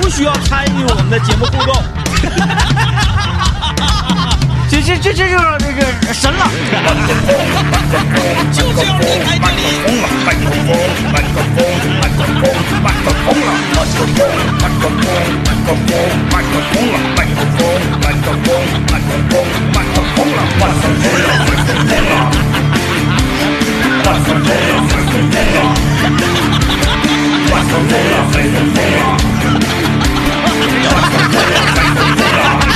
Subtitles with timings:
[0.00, 1.74] 不需要参与我们的节目互动。
[4.70, 5.82] 这这这这就是这个
[6.14, 6.48] 神了，
[8.52, 9.60] 就是要离开这里。
[10.26, 10.28] 哎，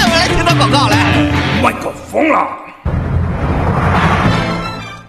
[0.07, 0.95] 我来听到广告来。
[1.63, 2.47] 麦克风了。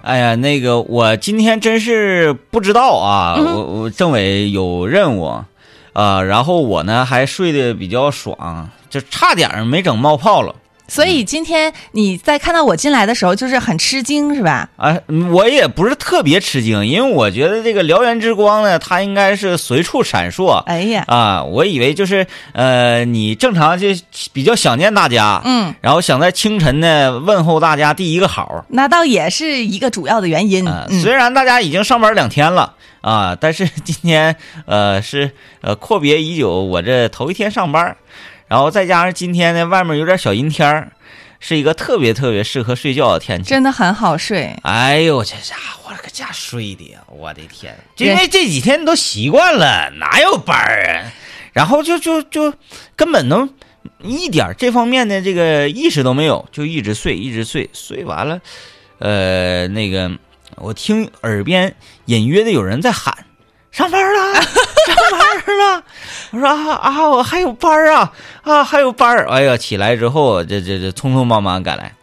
[0.04, 5.44] 哎呀，那个我今天真是不知道啊，嗯我我政委有任务，
[5.94, 10.54] 啊，然后我呢还睡得比较爽，就差点儿没整冒泡了。
[10.88, 14.70] 所以今天你在看到我进来的时候，就是很吃惊，是吧？
[14.78, 20.58] 哎，嗯我也不是特别吃惊，因为我觉得这个燎原之光呢，它应该是随处闪烁。
[20.66, 23.88] 哎呀，啊，我以为就是呃，你正常就
[24.32, 28.66] 比较想念大家，嗯，然后想在清晨呢问候大家第一个好。
[28.70, 30.68] 那倒也是一个主要的原因。
[30.68, 37.96] 啊，嗯，虽然大家已经上班两天了啊，但是今天呃是呃阔别已久，我这头一天上班，
[38.48, 40.92] 然后再加上今天呢外面有点小阴天儿，
[41.40, 43.50] 是一个特别特别适合睡觉的天气。
[43.50, 44.56] 真的很好睡。
[44.64, 47.00] 哎呦，这家伙搁家睡的呀！
[47.08, 51.12] 我的天，因为这几天都习惯了，哪有班儿啊？
[51.54, 52.54] 然后就就就
[52.96, 53.48] 根本都
[54.02, 58.42] 一点儿这方面的这个意识都没有，就一直睡，一直睡，睡完了，
[59.00, 60.12] 呃，那个
[60.58, 63.26] 我听耳边隐约的有人在喊
[63.76, 65.84] ：“上班了，上班了。”
[66.32, 69.28] 我说啊啊，我还有班儿啊啊，还有班儿！
[69.28, 71.94] 哎呀，起来之后，这这这匆匆忙忙赶来，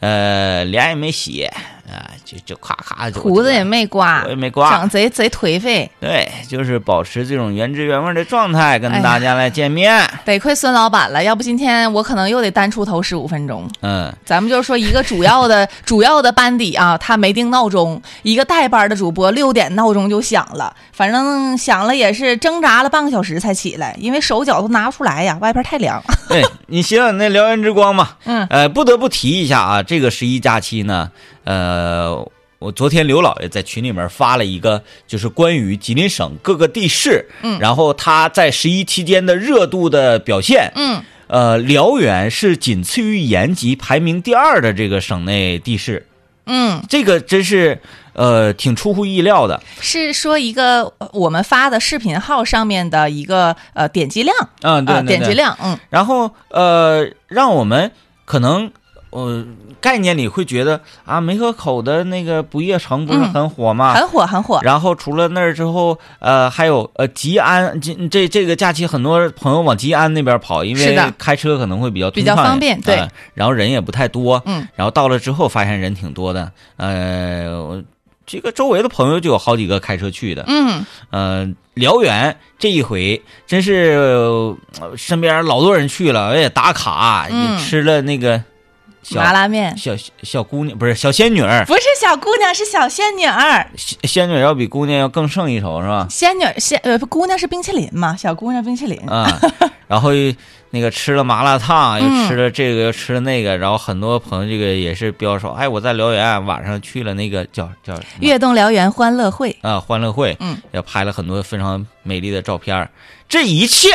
[0.00, 1.48] 呃，脸也没洗
[1.90, 5.90] 啊，就就咔咔就胡子也没刮我也，没刮长，贼贼颓废。
[6.00, 10.02] 对，就是保持这种原汁原味的状态，跟大家来见面。
[10.24, 13.68] 得亏孙老板了，要不今天我可能又得单出头十五分钟。
[13.82, 26.02] 嗯，咱们就是说一个主要的 主要的班底啊，他没定闹钟，一个带班的主播六点闹钟就响了，反正响了也是挣扎了半个小时才起来，因为手脚都拿不出来呀，外边太凉。
[26.28, 31.10] 对你想想那燎原之光嘛，嗯呃，不得不提一下啊，这个十一假期呢，
[31.44, 32.26] 呃，
[32.58, 37.58] 我昨天刘老爷在群里面发了一个，就是关于吉林省各个地市，嗯。
[37.60, 46.06] 然后他在十一期间的热度的表现，嗯，呃，辽源是仅次于延吉排名第二的这个省内地市，
[46.46, 47.80] 嗯，这个真是
[48.14, 55.78] 呃挺出乎意料的，是说一个呃我们发的视频号上面的一个呃点击量嗯，对啊、对对点击量，嗯。
[55.90, 57.92] 然后呃，让我们
[58.24, 58.70] 可能
[59.14, 59.44] 呃
[59.80, 63.94] 概念里会觉得啊，梅河口的那个不夜城不是嗯很火吗？
[63.94, 64.60] 很火很火。
[64.62, 72.96] 然后除了那儿之后，呃，还有呃吉安，这这这个假期很多朋友往吉安那边跑，因为开车可能会比较比较方便对。
[72.96, 77.82] 呃然后人也不太多，嗯，然后到了之后发现人挺多的，呃，
[78.26, 84.56] 这个周围的朋友就有好几个开车去的，嗯，呃，辽源这一回真是、呃
[84.96, 87.52] 身边老多人去了，而且打卡，嗯。
[87.52, 88.44] 也吃了那个小
[89.12, 89.92] 麻辣面小
[90.22, 93.66] 小姑娘不是小仙女儿，不是小姑娘，是小仙女儿。
[93.76, 96.06] 仙仙女要比姑娘要更胜一筹是吧？
[96.10, 98.98] 仙女仙呃不姑娘是冰淇淋嘛，小姑娘冰淇淋。
[99.08, 99.40] 啊，
[99.86, 100.10] 然后
[100.70, 112.90] 那个吃了麻辣烫，又嗯吃了这个，又吃了那个，然后很多朋友这个也是标说，哎，我在辽源晚上去了那个叫叫悦动辽源欢乐会，啊欢乐会，嗯，也拍了很多非常美丽的照片儿。
[113.28, 113.88] 这一切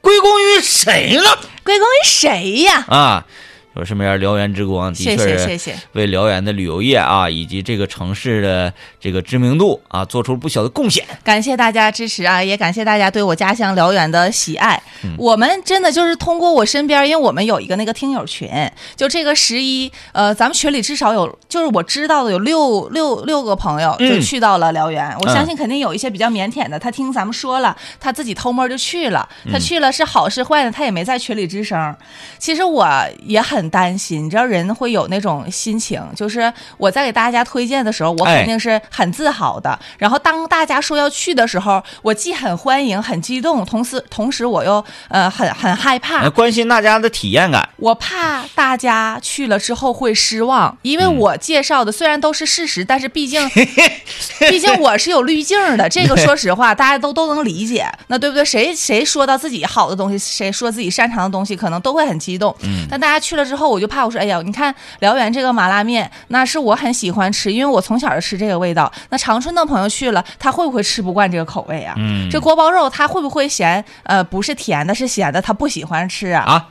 [0.00, 1.24] 归功于谁呢？
[1.64, 2.84] 归功于谁呀？
[2.88, 3.26] 啊，
[3.78, 5.74] 我身边辽源之光的谢确是谢谢谢。
[5.92, 11.06] 为辽源的旅游业啊，以及这个城市的这个知名度啊，做出了不小的贡献。
[11.22, 14.82] 感谢大家支持啊，也感谢大家对我家乡辽源的喜爱。
[15.04, 18.50] 嗯我们真的就是通过我身边，因为我们有一个那个听友群，
[18.96, 25.08] 就这个十一，呃，咱们群里至少有，就是我知道的有六六六个朋友嗯就去到了辽源。
[25.20, 29.28] 我嗯相信肯定有一些比较腼腆的，他听咱们说了，他自己偷摸就去了。
[29.44, 30.72] 嗯他去了是好是坏呢？
[30.72, 31.94] 他也没在群里吱声。
[32.40, 32.88] 其实我
[33.24, 39.78] 也很担心，你知道人会有那种心情，就是我在给大家推荐的时候，我哎肯定是很自豪的。
[39.98, 47.68] 然后当大家说要去的时候，我既很欢迎、很激动，同时同时我又呃很很害怕呃，关心大家的体验感。
[47.76, 53.48] 我怕大家去了之后会失望，因为嗯我介绍的虽然都是事实，但是毕竟
[54.50, 58.44] 毕竟我是有滤镜的，这个说实话大家都都能理解，那对不对？
[58.44, 62.54] 谁谁说到自己好的东西，谁说自己擅长的东西，可能都会很激动。
[62.62, 63.57] 嗯但大家去了之后。
[63.58, 68.90] 后，我就怕我说，哎呀，你看辽源这个麻辣面，那是我很喜欢吃，因为我从小就吃这个味道。
[69.10, 71.94] 那长春的朋友去了，他会不会吃不惯这个口味啊？
[71.98, 76.44] 嗯，这锅包肉他会不会嫌呃不是甜的，是咸的，他不喜欢吃啊？
[76.44, 76.68] 啊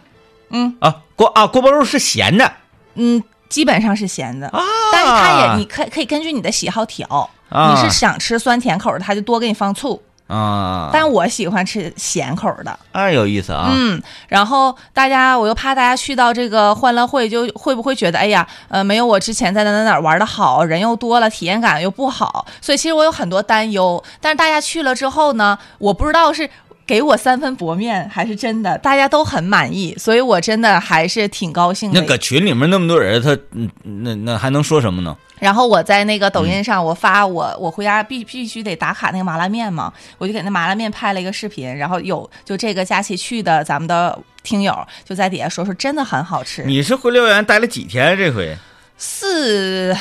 [0.50, 2.50] 嗯啊锅啊锅包肉是咸的
[2.95, 4.62] 嗯，基本上是咸的，啊，
[4.94, 10.01] 但是他也你可可以根据你的喜好调，啊你是想吃酸甜口的，他就多给你放醋。
[10.27, 24.03] 啊，但我喜欢吃咸口的，啊有意思啊，嗯，然后大家我又怕大家去到这个欢乐会，就会不会觉得，哎呀，呃，没有我之前在哪哪哪玩的好，人又多了，体验感又不好，所以其实我有很多担忧。
[24.19, 26.50] 但是大家去了之后呢，我不知道是
[26.85, 32.01] 给我三分薄面，还是真的大家都很满意，所以我真的还是挺高兴的。
[32.01, 33.69] 那搁群里面那么多人，他嗯
[34.03, 35.15] 那那还能说什么呢？
[35.39, 46.63] 然后我在那个抖音上，我发我我回家必必须得打卡那个麻辣面嘛，我就给那麻辣面拍了一个视频，然后有就这个假期去的咱们的听友就在底下说说真的很好吃。
[46.66, 48.18] 你是回辽源待了几天？
[48.18, 48.57] 这回
[48.98, 49.95] 四，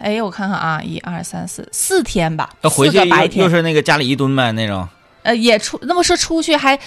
[0.00, 4.88] 哎，我看看啊，一二三四四天吧，要回去白天，是那个家里一蹲呗那种。
[5.24, 6.78] 呃，也出那么说出去还。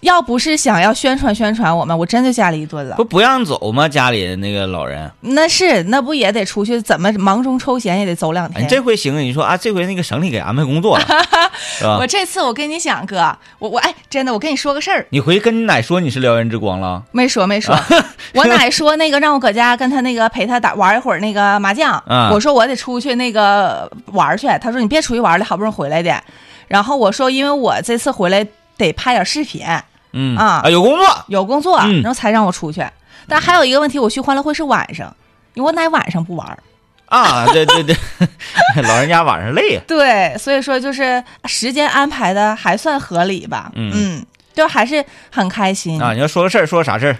[0.00, 3.04] 要不是想要宣传宣传我们，我真就家里一顿了不。
[3.04, 3.88] 不让走吗？
[3.88, 6.80] 家里那个老人，那是那不也得出去？
[6.80, 8.68] 怎么忙中抽闲也得走两哎，天？
[8.68, 10.96] 这回行，你说啊，这回那个省里给安排工作
[11.98, 12.06] 我？
[12.06, 17.76] 这次我跟你讲，哥，我我哎，真的，我跟你说个事儿，你回去跟你奶说你是燎原之光了，没说没说，
[18.34, 26.22] 我奶说那个让我搁家跟他那个陪他打玩一会儿那个麻将，嗯 我说我得出去那个玩儿去，他说你别出去玩了，好不容易回来的，
[26.68, 28.46] 然后我说因为我这次回来
[28.78, 29.66] 得拍点视频，
[30.12, 30.62] 嗯啊。
[30.70, 32.00] 有工作，有工作，嗯。
[32.00, 32.82] 然后才让我出去。
[33.28, 35.14] 但还有一个问题，我去欢乐会是晚上，
[35.52, 36.58] 因为我奶晚上不玩儿，
[37.06, 37.94] 啊，对对对，
[38.84, 39.80] 老人家晚上累呀。
[39.86, 44.24] 对，所以说就是时间安排的还算合理吧，嗯。
[44.54, 47.16] 就还是很开心啊，你要说个事儿，说个啥事儿？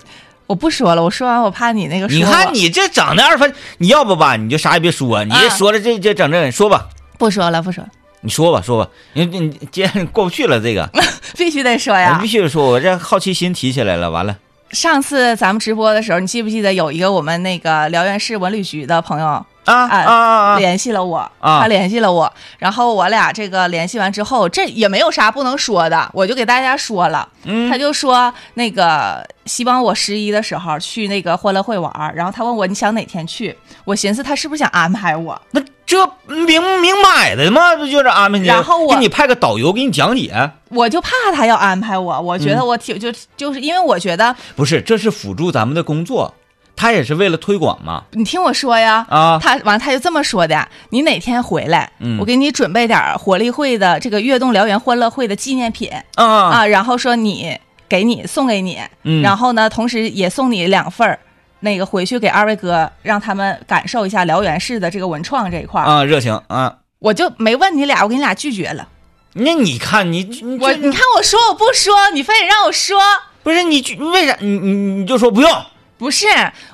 [0.48, 5.48] 我不说了，我说完我怕你那个说你我看你这整的二分，你要不吧，你就啥也别说，你这啊。
[5.50, 10.88] 说了这这整这说吧，不说了，不说了，你说吧说吧，你你既然过不去了这个，
[11.36, 12.14] 必须得说呀。
[12.16, 12.28] 我必。
[12.28, 14.36] 须得说，我这好奇心提起来了，完了，
[14.70, 20.58] 上次咱们直播的时候，你记不记得有一个我们那个辽源市文旅局的朋友啊啊啊啊啊！
[20.58, 21.60] 联系了我，啊。
[21.60, 27.70] 他联系了我，然后我俩这个联系完之后，这也没有啥不能说的，我就给大家说了，嗯。
[27.70, 37.74] 他就说那个希望我十一的时候去那个欢乐会玩，然后他问我你想哪天去，我寻思他是不是想安排我，那这明明买的嘛？
[37.74, 38.46] 不就是安排你？
[38.46, 46.34] 然后我给你派个导游给你讲解，我就怕他要安排我，我觉得我挺、就就是因为我觉得不是，这是辅助咱们的工作，
[46.76, 48.04] 他也是为了推广嘛。
[48.12, 57.58] 你听我说呀，啊，他完他就这么说的，你哪天回来，嗯我给你准备点儿活力会的这个悦动燎原欢乐会的纪念品啊啊，然后说你
[57.88, 61.18] 给你送给你，嗯然后呢，同时也送你两份儿。
[61.60, 66.76] 那个回去给二位哥，让他们感受一下辽源市的这个文创这一块儿，啊，热情啊。
[67.00, 68.88] 我就没问你俩，我给你俩拒绝了。
[69.34, 72.98] 那你看你你我你看我说我不说，你非得让我说，
[73.42, 75.50] 不是你你为啥你你你就说不用？
[75.96, 76.26] 不是，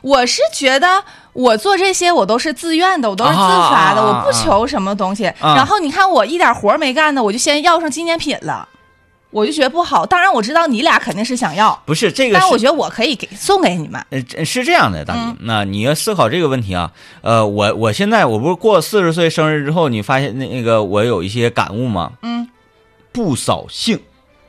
[0.02, 1.02] 我是觉得
[1.32, 5.26] 我做这些我都是自愿的，我都是自发的，我不求什么东西。
[5.40, 8.68] 啊然后你看我一点活没干呢，我就先要上纪念品了，
[9.34, 10.06] 我就觉得不好。
[10.06, 14.00] 当然我知道你俩肯定是想要，不是这个是但我觉得我可以给送给你们。
[14.10, 16.92] 呃是这样的，大姨嗯，那你要思考这个问题啊。
[17.20, 22.12] 呃，我我现在我不是过四十岁生日之后，你发现那那个我有一些感悟吗？
[22.22, 22.48] 嗯
[23.12, 24.00] 不扫兴，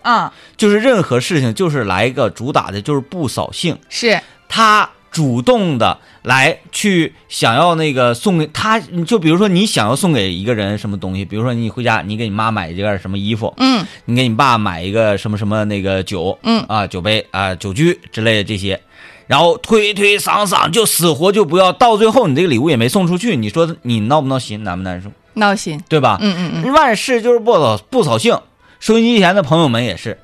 [0.01, 3.77] 啊、就是任何事情就是来一个主打的，就是不扫兴。
[3.89, 18.81] 是他主动的来去想要那个送给他，就比如说你想要送给一个人什么东西，比如说你回家你给你妈买一件什么衣服，嗯你给你爸买一个什么什么那个酒，嗯啊酒杯啊酒具之类的这些，
[19.27, 25.79] 然后推推搡搡就死活就不要，到最后你这个礼物也没送出去，你说你闹不闹心，难不难受，闹心。
[25.87, 26.17] 对吧？
[26.21, 28.35] 嗯嗯嗯，万事就是不扫不扫兴。
[28.79, 30.19] 收音机前的朋友们也是，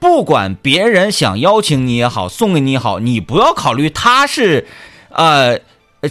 [0.00, 4.66] 不管别人想邀请你也好，送给你也好，你不要考虑他是，
[5.16, 5.58] 呃，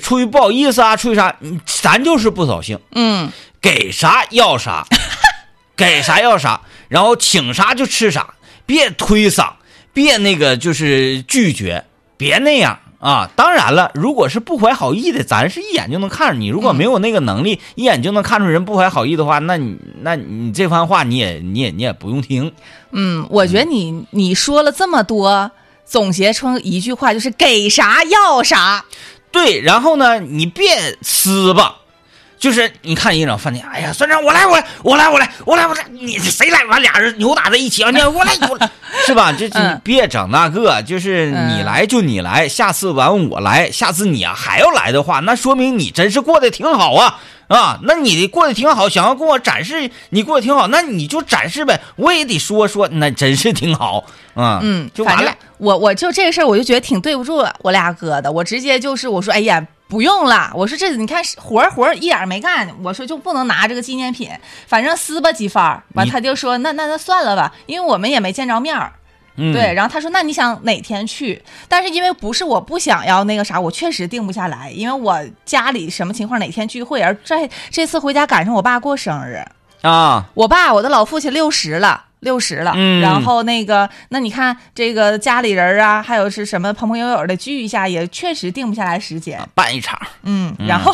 [0.02, 3.32] 出于不好意思啊，出于啥，嗯咱就是不扫兴，嗯
[3.62, 4.86] 给啥要啥，
[5.78, 8.34] 给啥要啥，然后请啥就吃啥，
[8.66, 9.54] 别推搡，
[9.94, 11.86] 别那个就是拒绝，
[12.18, 13.30] 别那样啊。
[13.36, 16.48] 当然了，如果是不怀好意的，咱是一眼就能看出你。
[16.48, 22.52] 如果没有那个能力，一眼就能看出人不怀好意的话，那你那你这番话你也你也你也不用听。
[22.92, 25.52] 嗯，我觉得你你说了这么多，
[25.86, 28.86] 总结成一句话就是给啥要啥。
[29.32, 31.76] 对，然后呢，你别撕吧，
[32.40, 36.64] 就是你看一整饭店，哎呀，算账，我来，我来，我来，我来，我来，我来，你谁来？
[36.66, 37.92] 完俩人扭打在一起啊！
[37.92, 38.70] 你 我来，我来，
[39.06, 39.34] 是吧？
[39.38, 47.80] 这这嗯别整那个，就是你嗯来就你来，下次完我来，下次你啊还要来的话，那说明你真是过得挺好啊啊！
[47.84, 55.34] 那你过得挺好，想要跟我展示你过得挺好，那你就展示呗，我也得说说，那真是挺好啊，嗯，就完了。
[55.58, 58.32] 我我就这个事儿，我就觉得挺对不住我俩哥的。
[58.32, 60.52] 我直接就是我说，哎呀，不用了。
[60.56, 64.30] 我说这你看活儿活儿一点没干，我说就不能拿这个纪念品，
[64.68, 65.84] 反正撕吧几番儿。
[65.94, 68.92] 完他就说那那那算了吧，因为我们也没见着面儿。
[69.38, 71.42] 嗯，对，然后他说那你想哪天去？
[71.68, 79.44] 但是因为不是我不想要那个啥，我确实定不下来，因为我家里什么情况哪天聚会，而这这次回家赶上我爸过生日。
[79.82, 82.72] 啊，我爸，我的老父亲六十了，六十了。
[82.76, 89.40] 嗯然后那个，那你看这个家里人啊，还有是什么朋朋友友的聚一下，也确实定不下来时间。
[89.54, 90.92] 办一场，嗯，然后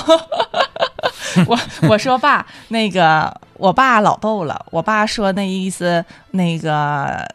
[1.47, 1.57] 我
[1.87, 7.25] 我说爸，那个我爸老逗了，我爸说那意思，那个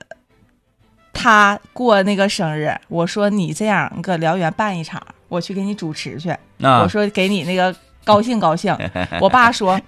[1.16, 6.30] 他过那个生日，我说你这样，你搁辽源办一场，我去给你主持去。
[6.62, 8.76] 啊我说给你那个高兴高兴。
[9.20, 9.80] 我爸说，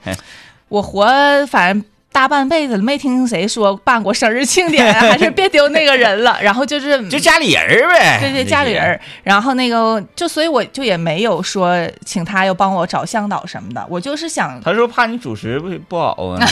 [0.69, 1.07] 我活
[1.47, 6.37] 反正大半辈子了，没听谁说办过生日庆典啊， 还是别丢那个人了。
[6.43, 14.61] 然后就是就家里人儿呗，对对，家里人，然后那个就所以我就也没有说请他又帮我找向导什么的，我就是想。
[14.61, 16.47] 他说怕你主持不不好啊，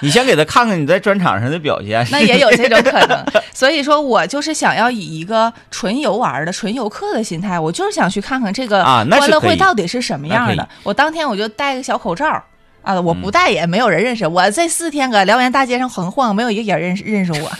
[0.02, 2.06] 你先给他看看你在专场上的表现。
[2.12, 10.68] 那也有这种可能， 所以说我就是想要以一个纯游玩的、纯游客的心态，我就是想去看看这个啊欢乐会到底是什么样的。
[10.82, 12.42] 我当天我就戴个小口罩
[12.82, 14.50] 啊，我不带也没有人认识我。
[14.50, 17.50] 这四天搁辽源大街上横晃，没有一个人认识认识我，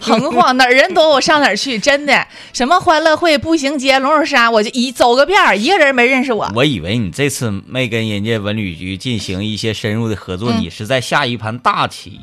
[0.00, 2.26] 横 晃哪儿人多我上哪儿去，真的。
[2.52, 6.50] 什么欢乐会、步行街、龙首山，我就一走个遍儿，一个人没认识我。
[6.54, 12.20] 我以为你这次没跟人家文旅局进行一些深入的合作，嗯你是在下一盘大棋。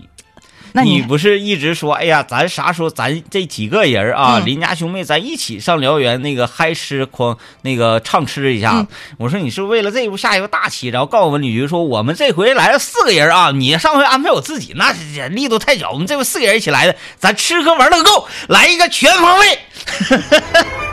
[0.73, 8.73] 那你你不是一直说，哎呀，咱啥时候咱这几个人啊，嗯邻家兄妹，咱一起上辽源那个嗨吃狂那个畅吃一下。
[8.73, 8.87] 嗯
[9.17, 19.59] 我说你是为了这一步下一个大棋，然后告诉我们旅局说，我们这回来了四个人啊，你上回安排我自己，那是力度太小，我们这回四个人一起来的，咱吃喝玩乐够，来一个全方位。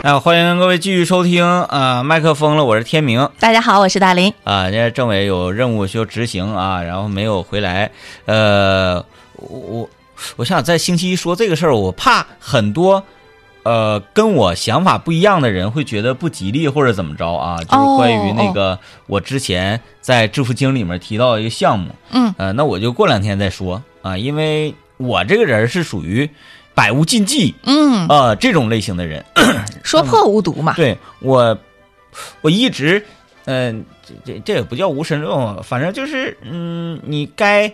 [0.03, 3.29] 哎， 欢迎各位继续收听啊、麦克风了，我是天明。
[3.39, 4.33] 大家好，我是大林。
[4.45, 7.91] 啊，人家政委有任务需要执行啊，然后没有回来。
[8.27, 9.05] 呃，
[9.39, 9.91] 我我
[10.37, 13.03] 我想在星期一说这个事儿，我怕很多
[13.63, 26.29] 呃跟我想法不一样的人会觉得不吉利或者怎么着啊，就是关于那个我之前在致富经里面提到一个项目，嗯，呃，那我就过两天再说啊，因为我这个人是属于
[26.75, 29.25] 百无禁忌嗯，啊、这种类型的人。
[29.83, 30.75] 说破无毒嘛。
[30.75, 31.59] 对我，
[32.41, 33.05] 我一直，
[33.47, 37.73] 嗯、这这这也不叫无神论，反正就是，嗯，你该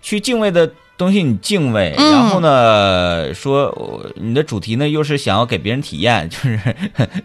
[0.00, 6.60] 去敬畏的东西你敬畏，嗯然后呢，说呃你的主题呢又是想要给别人体验，就 是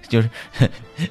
[0.10, 0.30] 就是，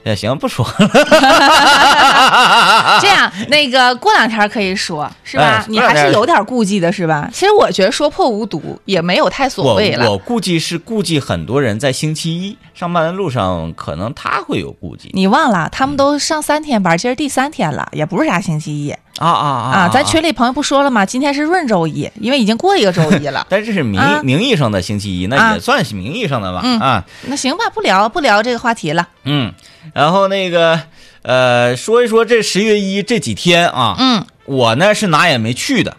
[0.04, 0.90] 呃， 行，不说了，
[3.00, 5.64] 这样，那个过两天可以说，是吧哎？
[5.68, 7.28] 你还是有点顾忌的，是吧？
[7.32, 10.10] 其实我觉得说破无毒也没有太所谓了。
[10.10, 19.88] 我估计是顾忌很多人在星期一上班的路上，可能他会有顾忌你忘了，他们都上三天班，今儿第三天了，也不是啥星期一啊啊啊啊。
[19.88, 21.06] 咱群里朋友不说了吗？
[21.06, 23.46] 今天是闰周一，因为已经过一个周一了。
[23.50, 26.60] 但这是名、啊名义上的星期一，那啊也算是名义上的吧？
[26.64, 29.08] 嗯啊，那行吧，不聊不聊这个话题了。
[29.24, 29.52] 嗯，
[29.94, 30.80] 然后那个
[31.22, 35.96] 呃，说一说这十月一这几天啊，嗯，我呢是哪也没去的，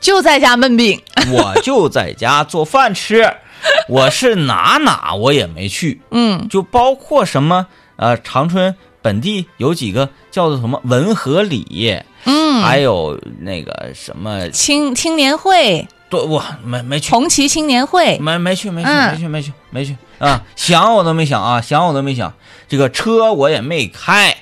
[0.00, 1.00] 就在家闷病。
[1.30, 3.32] 我就在家做饭吃，
[3.88, 7.66] 我是哪哪我也没去，嗯就包括什么
[7.96, 17.10] 呃长春本地有几个叫做什么文和里，嗯，还有那个什么，青青年会，对，我没没去。
[17.10, 18.18] 红旗青年会。
[18.18, 20.42] 没没去没去嗯没去没去没去啊！
[20.56, 22.32] 想我都没想啊，想我都没想。
[22.68, 24.34] 这个车我也没开，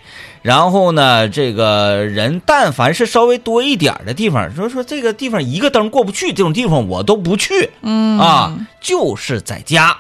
[0.43, 9.97] 然后呢，这个人但凡是稍微多一点儿的地方，说说这个地方一个灯过不去，这种地方我都不去嗯啊，就是在家。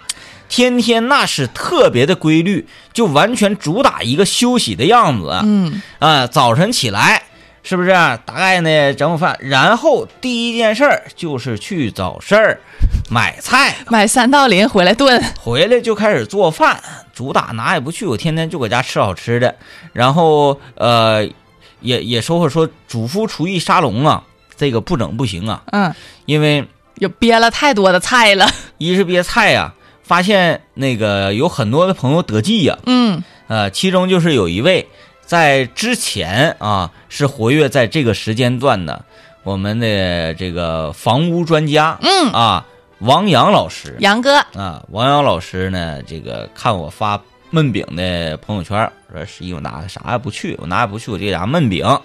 [0.48, 5.40] 天天那是特别的规律，就完全主打一个休息的样子。
[5.42, 7.21] 嗯啊，早晨起来
[7.62, 7.90] 是不是？
[7.90, 12.60] 大概呢整午饭，然后第一件事儿就是去早市儿
[13.08, 15.22] 买菜，买三道鳞回来炖。
[15.38, 16.82] 回来就开始做饭，
[17.14, 19.54] 主打哪也不去，我天天就搁家吃好吃的。
[19.92, 21.24] 然后呃，
[21.80, 24.24] 也也说会说主夫厨艺沙龙啊，
[24.56, 25.94] 这个不整不行啊，嗯，
[26.26, 26.66] 因为
[26.96, 28.48] 有憋了太多的菜了。
[28.78, 34.88] 一是憋菜呀、发现那个有很多的朋友得计呀、嗯呃，其中就是有一位
[35.32, 39.02] 在之前啊是活跃在这个时间段的
[39.44, 42.30] 我们的这个房屋专家，嗯。
[42.32, 42.66] 啊，
[42.98, 43.96] 王阳老师。
[44.00, 47.18] 杨哥，啊，王阳老师呢，这个看我发
[47.50, 51.98] 焖饼的朋友圈，说十一我哪啥也不去，我哪也不去，我这俩焖饼。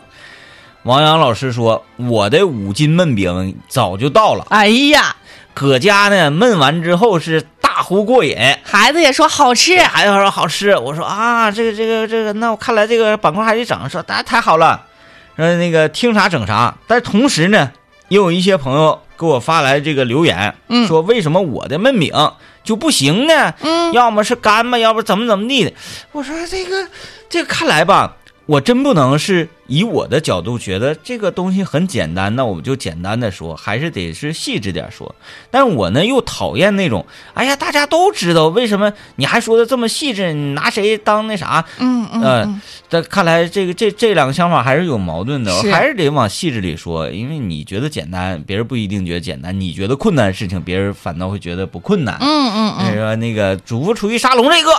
[0.84, 5.18] 王阳老师说，我的五斤焖饼早就到了，哎呀，
[5.54, 7.46] 搁家呢焖完之后是
[7.78, 8.36] 大呼过瘾。
[8.64, 14.82] 孩子也说好吃，孩子说好吃，我说啊，这个这个这个，那我看来这个板块还得整，说太太好了，
[15.36, 16.74] 说那个听啥整啥。
[16.88, 17.72] 但是同时呢，
[18.08, 22.12] 也有一些朋友给我发来这个留言，嗯说为什么我的焖饼
[22.64, 23.54] 就不行呢？
[23.62, 25.72] 嗯，要么是干吧，要不怎么怎么地的。
[26.14, 26.88] 我说这个
[27.30, 28.16] 这个看来吧，
[28.48, 35.13] 我真不能是以我的角度觉得这个东西很简单，那我们就简单的说，还是得是细致点说。
[35.51, 40.32] 但我呢又讨厌那种，哎呀，大家都知道，为什么你还说的这么细致？
[40.32, 41.66] 你拿谁当那啥？
[41.80, 52.16] 嗯嗯呃看来这个这这两个想法还是有矛盾的，还是得往细致里说，因为你觉得简单，别人不一定觉得简单；你觉得困难的事情，别人反倒会觉得不困难。
[52.22, 54.72] 嗯嗯嗯，说那个主播厨艺沙龙这个，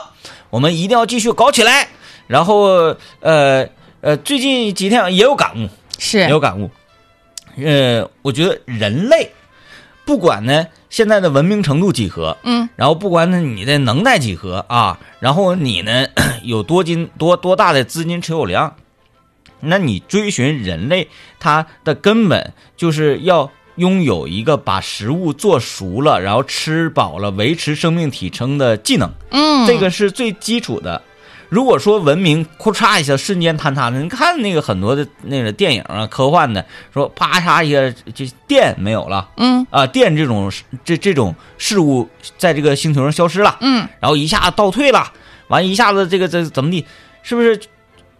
[0.48, 1.88] 我们一定要继续搞起来。
[2.28, 3.68] 然后呃
[4.00, 5.68] 呃，最近几天也有感悟，也
[5.98, 6.70] 是有感悟。
[7.56, 9.32] 呃，我觉得人类
[10.04, 16.06] 不管呢现在的文明程度几何，嗯然后不管呢你的能耐几何啊，然后你呢
[16.44, 18.76] 有多金多多大的资金持有量，
[19.60, 21.08] 那你追寻人类
[21.40, 31.02] 它的根本就是要拥有一个把食物做熟了，然后吃饱了维持生命体征的技能，嗯，这个是最基础的。
[31.48, 39.28] 如果说文明咔嚓一下瞬间坍塌了，你看那个很多的那个电影啊，科幻的说啪嚓一下这电没有了。
[39.36, 39.66] 嗯。
[39.70, 40.50] 啊，电这种
[40.84, 43.88] 这这种事物在这个星球上消失了，嗯。
[44.00, 45.12] 然后一下倒退了，
[45.48, 46.84] 完一下子这个这怎么地，
[47.22, 47.60] 是不是？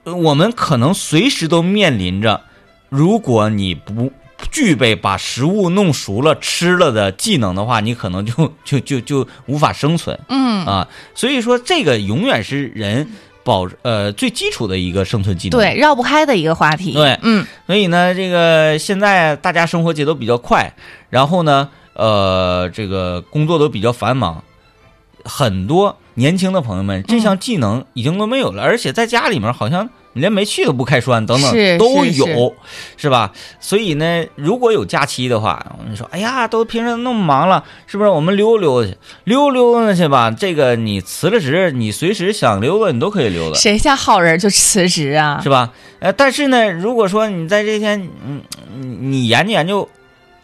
[0.05, 2.43] 呃我们可能随时都面临着，
[2.89, 4.11] 如果你不
[4.59, 10.89] 具备把食物弄熟了吃了的技能的话，你可能就 就就就无法生存嗯，啊。
[11.15, 13.09] 所以说，这个永远是人
[13.45, 15.57] 保呃最基础的一个生存技能。
[15.57, 16.93] 对，绕不开的一个话题。
[16.93, 20.75] 对嗯所以呢，这个现在大家生活节奏比较快，
[21.09, 24.43] 然后呢，呃，这个工作都比较繁忙，
[25.25, 32.55] 很多年轻的朋友们这项技能已经都没有了，而且在家里面好像你连没去都不开栓，等等都有，
[32.97, 33.33] 是吧？
[33.61, 38.11] 所以呢，如果有假期的话，你说，哎呀，都平时那么忙了，是不是？
[38.11, 40.31] 我们溜溜去，溜溜达去吧。
[40.33, 43.57] 这个你辞了职，你随时想溜达，你都可以溜达。
[43.57, 45.41] 谁像好人就辞职啊？
[45.41, 45.73] 是吧？
[46.01, 48.43] 呃，但是呢，如果说你在这天，嗯，
[48.77, 49.89] 你你研究研究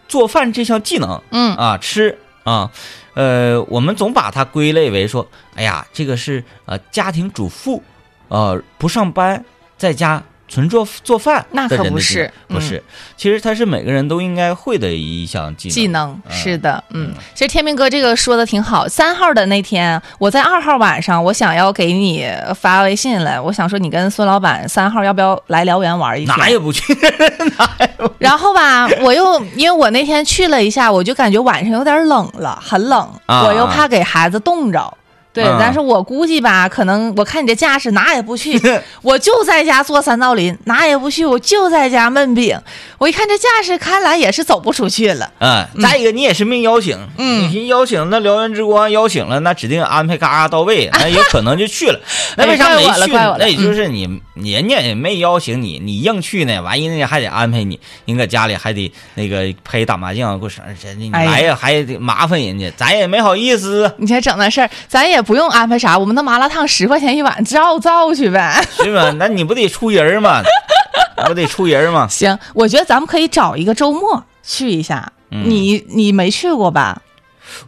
[0.07, 2.71] 做饭这项技能嗯啊，吃啊，
[3.15, 7.83] 呃，我们总把它归类为说，哎呀，这个是呃家庭主妇，
[8.29, 9.45] 呃，不上班，
[9.77, 12.81] 在家纯做做饭那可不是嗯不是，
[13.17, 15.75] 其实它是每个人都应该会的一项技能。
[15.75, 18.87] 技能嗯是的，嗯嗯，其实天明哥这个说的挺好。
[18.87, 26.39] 三号的那天，我在二号晚上，我想要给你发微信来，我想说你跟孙老板三号要不要来辽源玩一天？
[26.39, 26.95] 哪也不去，
[27.59, 34.95] 哪也不然后吧，我又因为我那天去了一下，我就感觉晚上有点冷了，很冷，啊我又怕给孩子冻着。
[35.35, 38.59] 对，啊但是我估计吧，可能我看你这架势，哪也不去，
[39.03, 42.57] 我就在家做三道林，哪也不去，我就在家焖饼。
[42.99, 45.29] 我一看这架势，看来也是走不出去了。
[45.41, 51.99] 嗯，再一个你也是没邀请，嗯你邀请那燎原之光邀请了，那指定安排嘎嘎到位，那有可能就去了。
[52.39, 53.13] 那为啥没去？
[53.13, 68.63] 那也就是你，你人家也没邀请你，你硬去呢，完人家还得安排你，人搁家里还得那个陪打麻将，过生日，人家你来呀还得麻烦人家，咱也没好意思，你先整那事儿，咱也不用安排啥，我们的麻辣烫十块钱一碗，照造去呗。
[68.83, 69.11] 是吧？
[69.19, 70.41] 那你不得出人吗？
[71.17, 72.07] 那不得出人吗？
[72.09, 75.11] 行，我觉得咱们可以找一个周末去一下。
[75.31, 77.01] 嗯你你没去过吧？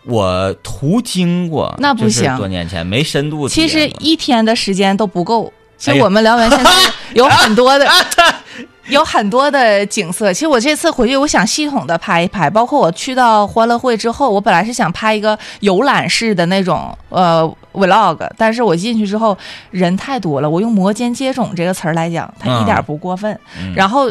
[0.04, 3.86] 我途经过，那不就是行多年前没深度其实。
[3.98, 5.52] 一天的时间都不够。
[5.78, 6.70] 其实我们辽源现在
[7.14, 7.86] 有很多的，
[8.88, 10.32] 有很多的景色。
[10.32, 19.36] 其实我这次回去，我想系统的拍一拍，包括我去到欢乐会之后，我本来是想拍一个游览式的那种呃 vlog，但是我进去之后
[19.70, 23.32] 人太多了，我用摩肩接踵这个词儿来讲，它一点儿不过分。
[23.60, 24.10] 嗯然后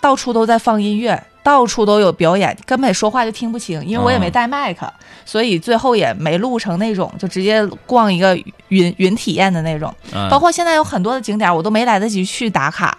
[0.00, 4.90] 到处都在放音乐，到处都有表演，根本说话就听不清，因为我也没带麦克，
[5.24, 8.36] 所以最后也没录成那种，就直接逛一个
[8.68, 9.94] 云云体验的那种。
[10.12, 12.96] 嗯包括现在有很多的景点，我都没来得及去打卡。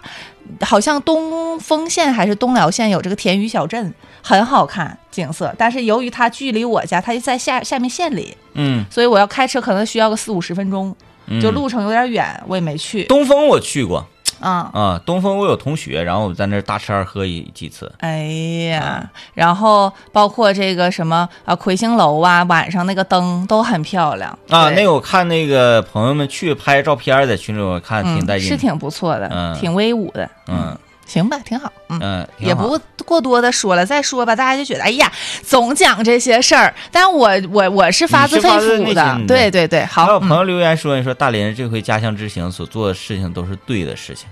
[0.60, 10.94] 好像东丰县还是东辽县有这个田鱼小镇，很好看景色，但是由于它距离我家，它就在下下面县里，嗯，所以我要开车可能需要个四五十分钟，
[11.26, 11.40] 嗯。
[11.40, 13.04] 就路程有点远，我也没去。
[13.04, 14.06] 东风我去过，
[14.40, 14.70] 啊。
[14.72, 17.90] 啊，东风我有同学，然后我在那儿大吃二喝一几次。
[17.98, 18.24] 哎
[18.70, 30.28] 呀，然后包括这个什么啊，魁星楼啊，晚上那个灯都很漂亮啊，那个我看那个朋友们去拍照片在群里我看挺带嗯，劲，是挺不错的，嗯挺威武的。
[30.48, 31.72] 嗯行吧，挺好。
[31.88, 31.98] 嗯。
[32.02, 35.10] 嗯，也不过多的说了，再说吧，大家就觉得哎呀，
[35.42, 44.28] 总讲这些事儿，但我我我是发自肺腑的，的对对对，好，嗯还有朋友留言说，你说大林这回家乡之行所做的事情都是对的事情。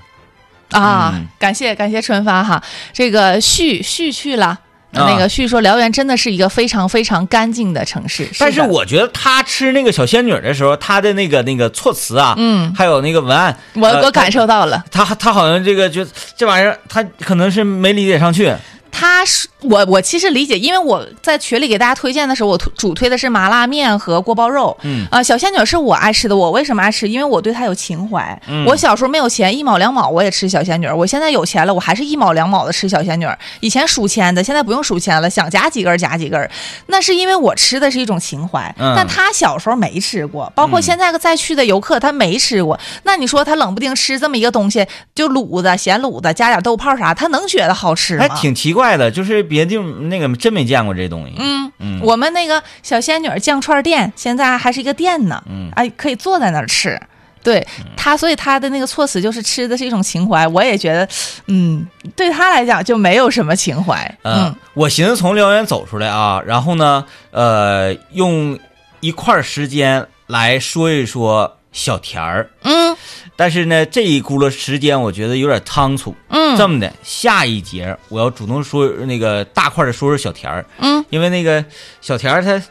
[0.70, 4.58] 啊，嗯感谢感谢春发哈，这个旭旭去了。
[4.94, 8.28] 啊那个旭说，辽源真的是一个非常非常干净的城市。
[8.38, 18.52] 但是我觉得他吃那个小仙女的时候，他的那个那个措辞啊，嗯，还有那个文案，我呃我感受到了，他他好像这个就这玩意儿，他可能是没理解上去。
[18.96, 24.76] 他是我我其实理解，因为我在群里给大家推荐的时候，我推主推的是麻辣面和锅包肉。
[24.82, 26.36] 嗯啊、小仙女是我爱吃的。
[26.36, 27.08] 我为什么爱吃？
[27.08, 28.40] 因为我对它有情怀。
[28.48, 30.88] 嗯我小时候没有钱，一毛两毛我也吃小仙女。
[30.88, 33.26] 我现在有钱了，我还是一毛两毛的吃小仙女。
[33.60, 36.50] 以前数钱的，现在不用数钱了，想夹几根儿夹几根。
[36.86, 38.74] 那是因为我吃的是一种情怀。
[38.78, 42.78] 嗯但他小时候没吃过，包括嗯现在再去的游客，他没吃过。
[43.04, 48.26] 那你说他冷不丁吃这么一个东西，就卤子、咸卤子，加点豆泡啥，他能觉得好吃吗？
[48.26, 51.34] 还挺奇怪的，就是别地方那个真没见过这东西。
[51.38, 57.00] 嗯，嗯我们那个小仙女酱串店现在还是一个店呢，嗯哎，可以坐在那儿吃。
[57.42, 57.64] 对
[57.94, 60.48] 他，所以他的那个措辞就是吃的是一种情怀。
[60.48, 61.06] 我也觉得，
[61.46, 61.86] 嗯，
[62.16, 64.02] 对他来讲就没有什么情怀。
[64.22, 68.58] 嗯嗯，我寻思从辽源走出来啊，然后呢，呃，用
[69.00, 72.48] 一块儿时间来说一说小田儿。
[72.62, 72.96] 嗯
[73.36, 76.14] 但是呢，这一轱辘时间我觉得有点仓促。
[76.28, 81.62] 嗯这么的，下一节我要主动说那个大块的说说小田儿，嗯因为那个
[82.00, 82.62] 小田儿他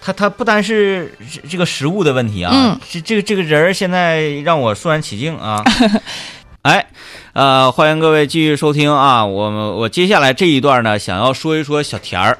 [0.00, 5.64] 他他不单是这这个食物的问题啊，嗯这这个这个人儿现在让我肃然起敬啊。
[6.62, 6.86] 哎，
[7.32, 12.38] 呃，欢迎各位继续收听啊，我们我接下来这一段呢，想要说一说小田儿，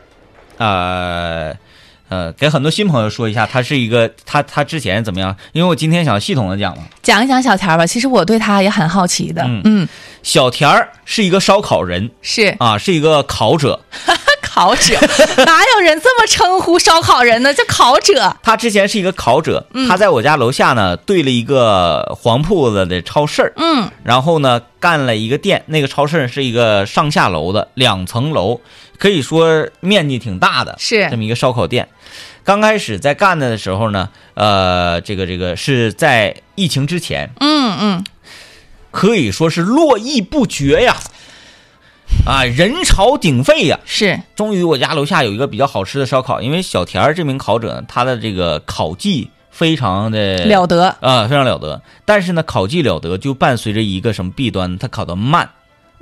[0.59, 1.38] 呃。
[2.09, 5.37] 呃，给很多新朋友说一下，他是一个他他之前怎么样？
[5.53, 7.87] 因为我今天想系统的讲嘛，讲一讲小田儿吧。
[7.87, 9.43] 其实我对他也很好奇的。
[9.45, 9.89] 嗯嗯，
[10.23, 13.81] 小田儿是一个烧烤人是啊，是一个烤者，
[14.59, 14.99] 烤者，
[15.47, 17.55] 哪有人这么称呼烧烤人呢？
[17.55, 18.37] 叫烤者。
[18.43, 19.89] 他之前是一个烤者，嗯。
[19.89, 23.53] 他在我家楼下呢对了一个黄铺子的超市儿。
[23.55, 23.89] 嗯。
[24.03, 28.61] 然后呢干了一个店，那个超市是一个上下楼的两层楼，
[28.99, 31.09] 可以说面积挺大的，是。
[31.09, 31.89] 这么一个烧烤店。
[32.43, 38.05] 刚开始在干的时候呢，呃，这个这个是在疫情之前，嗯嗯，
[38.91, 40.97] 可以说是络绎不绝呀，
[42.27, 43.79] 啊，人潮鼎沸呀。
[43.85, 50.95] 是终于我家楼下有一个比较好吃的烧烤，因为小田儿这名烤者呢，他的这个烤技非常的了得。
[51.01, 51.81] 啊、非常了得。
[52.05, 54.79] 但是呢，烤技了得就伴随着一个什么弊端？
[54.79, 55.51] 他烤的慢，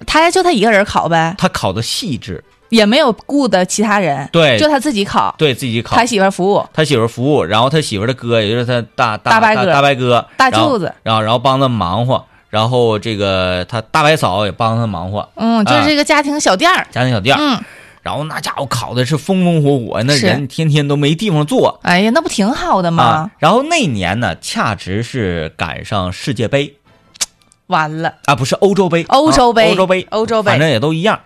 [0.07, 6.05] 他就他一个人烤呗，他烤的细致，也没有雇的其他人，对就他自己烤，对自己烤他。
[6.05, 6.64] 媳妇儿服务。
[6.73, 16.87] 他媳妇儿服务，然后他媳妇儿的哥，也就是他大大大伯哥大白哥、大舅子然后然后帮他忙活，然后这个他大白嫂也帮他忙活，嗯，就是一个家庭小店儿。
[16.91, 17.39] 家庭小店儿。
[17.41, 17.61] 嗯，
[18.03, 23.05] 然后那家伙烤的是风风火火，那人天天都没地方坐哎呀，那不挺好的吗？
[23.05, 23.31] 啊。
[23.39, 26.77] 然后那年呢，恰值是赶上世界杯
[27.67, 31.21] 完了，啊，不是欧洲杯，欧洲杯啊欧洲杯，欧洲杯反正也都一样。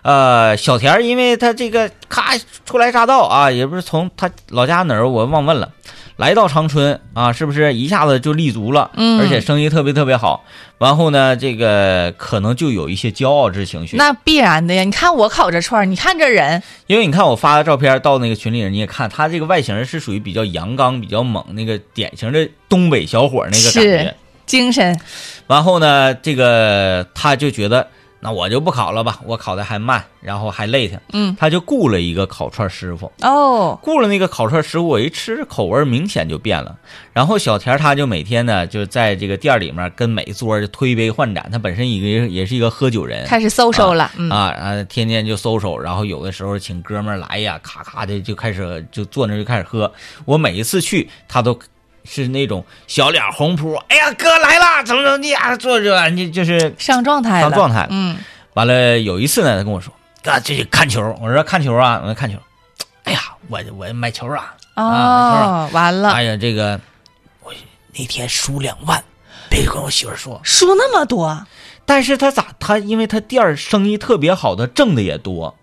[0.00, 5.70] 呃，小田因为他这个咔初来乍到啊，也不是从他老家哪儿，我忘问了，
[6.16, 8.90] 来到长春啊，是不是一下子就立足了？
[8.94, 10.44] 嗯而且生意特别特别好。
[10.78, 14.84] 然后呢，这个可能就有一些骄傲之情绪，那必然的呀。
[14.84, 24.14] 你看我烤这串儿，你看这人，因为你看我发的照片到那个群里，你也看他这个外形是属于比较阳刚、比较猛，那个典型的东北小伙那个感觉。
[24.46, 25.00] 精神，
[25.46, 27.88] 然后呢，这个他就觉得，
[28.24, 33.12] 那我就不烤了吧，我烤的还慢，然后还累挺，嗯，他就雇了一个烤串师傅。
[33.20, 36.74] 哦，雇了那个烤串师傅，我一吃口味明显就变了。
[37.12, 41.46] 然后小田他就每天呢，就在这个店里面跟每桌就推杯换盏。
[41.52, 49.92] 他本身一个也是一个喝酒人，开始搜收了，嗯，啊啊，天天就搜手，然后有的时候请哥们儿来呀，咔咔的就开始就坐那儿就开始喝。
[50.24, 51.58] 我每一次去，他都
[52.04, 58.16] 是那种小脸红扑，哎呀哥来了，怎么怎么地啊，坐着你就是上状态，上状态了嗯，
[58.52, 58.98] 完了。
[58.98, 59.92] 有一次呢，他跟我说，
[60.24, 62.38] 啊，这就看球，我说看球啊，我说看球。
[63.04, 66.78] 哎呀，我我买球啊，啊哦，完了，哎呀，这个
[67.42, 67.52] 我
[67.96, 69.02] 那天输两万，
[69.48, 70.40] 别跟我媳妇说。
[70.42, 71.46] 输那么多，
[71.84, 75.56] 但是他咋他因为他店儿生意特别好，他挣的也多，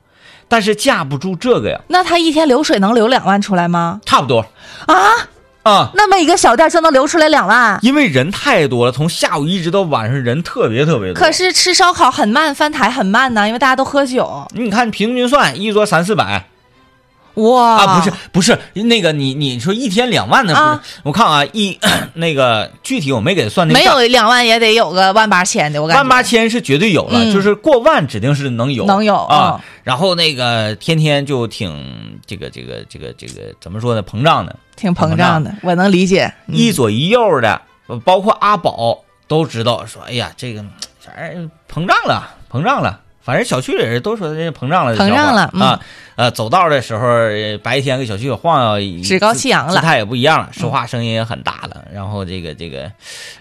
[0.48, 4.02] 但是架不住这个呀，那他一天流水能流两万出来吗？
[4.06, 4.46] 差不多。
[4.88, 4.96] 啊，
[5.64, 7.78] 啊，那么一个小店就能留出来两万。
[7.82, 11.14] 因为人太多了，从下午一直到晚上人特别特别多。
[11.14, 14.48] 可是吃烧烤很慢，翻台很慢呢，因为大家都喝酒。
[14.56, 16.46] 你看平均算一桌三四百
[17.36, 20.66] 哇啊，不是不是那个你你说一天两万的不是？
[20.66, 21.78] 啊我看啊一
[22.16, 29.62] 那个具体我没给他算那个没有两万也得有个万八千的，我感觉万八千是绝对有了，嗯就是过万指定是能有，能有啊嗯。
[29.84, 34.04] 然后那个天天就挺这个这个这个这个怎么说呢？
[34.04, 36.32] 膨胀的，挺膨胀的，我能理解。
[36.48, 37.62] 嗯一左一右的，
[38.04, 40.64] 包括阿宝都知道说，哎呀，这个
[41.04, 41.12] 啥
[41.72, 43.00] 膨胀了，膨胀了。
[43.24, 45.80] 反正小区里人都说这膨胀了，膨胀了嗯啊。
[46.16, 51.86] 呃，走道的时候，呃白天跟小区里晃悠，趾高气扬了姿态也不一样了，说话声音也很大了。
[51.92, 52.92] 然后这个这个，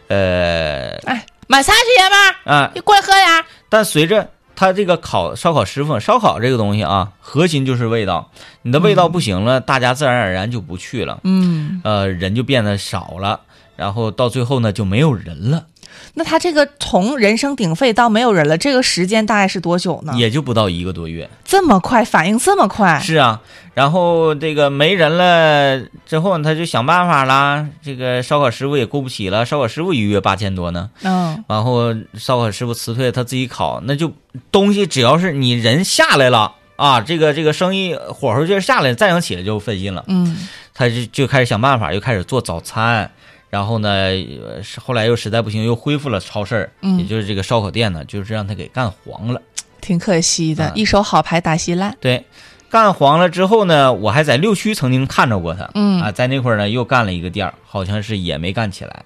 [0.08, 2.64] 呃哎，买菜去，爷们儿？
[2.64, 3.44] 啊，你过来喝点儿。
[3.68, 8.30] 但随着他这个烤烧烤师傅，烧烤这个东西啊，核心就是味道。
[8.62, 13.40] 你的味道不行了，大家自然而然就不去了，嗯，呃，人就变得少了，
[13.80, 15.64] 然后到最后呢就没有人了，
[16.12, 20.12] 那他这个从人声鼎沸到没有人了，这个时间大概是多久呢？
[20.16, 21.30] 也就不到一个多月。
[21.46, 23.00] 这么快，反应这么快？
[23.00, 23.40] 是啊，
[23.72, 27.66] 然后这个没人了之后，他就想办法啦。
[27.82, 30.90] 这个烧烤师傅也雇不起了，烧烤师傅一个月八千多呢。
[31.02, 34.12] 嗯然后烧烤师傅辞退，他自己烤，那就
[34.52, 40.04] 东西只要是你人下来了啊，这个这个生意火候劲儿下来，再想起来就费劲了。
[40.08, 43.10] 嗯他就就开始想办法，又开始做早餐，
[43.50, 49.42] 然后呢，呃后来又实在不行，又恢复了超市儿，嗯也就是这个烧烤店呢，就是让他给干黄了。
[49.80, 51.96] 挺可惜的，嗯一手好牌打稀烂。
[52.00, 52.24] 对，
[52.70, 59.04] 干黄了之后呢，我还在六区曾经看着过他，嗯啊，在那块儿呢又干了一个店儿，好像是也没干起来。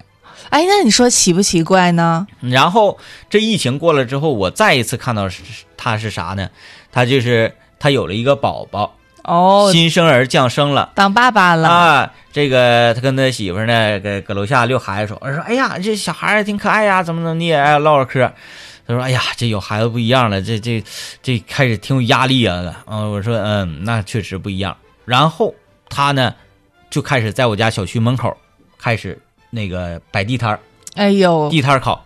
[0.49, 2.27] 哎，那你说奇不奇怪呢？
[2.41, 5.41] 然后这疫情过了之后，我再一次看到是
[5.75, 6.49] 他是啥呢？
[6.91, 8.95] 他就是他有了一个宝宝，
[9.25, 10.91] 哦，新生儿降生了。
[10.95, 11.67] 当爸爸了。
[11.67, 18.31] 啊，这个他跟他媳妇呢，搁搁楼下遛孩子说，说哎呀，这小孩儿挺可爱呀，怎么怎么地，哎，唠唠嗑。
[18.87, 20.83] 他说，哎呀，这有孩子不一样了，这这
[21.23, 22.83] 这开始挺有压力啊。
[22.85, 24.77] 嗯，我说，嗯，那确实不一样。
[25.05, 25.55] 然后
[25.89, 26.35] 他呢，
[26.91, 28.37] 就开始在我家小区门口
[28.77, 30.59] 开始那个摆地摊儿，
[30.93, 32.04] 哎呦，地摊儿烤。